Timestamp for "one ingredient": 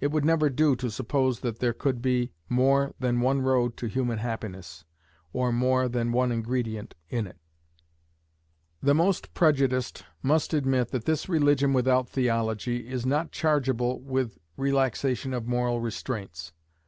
6.10-6.96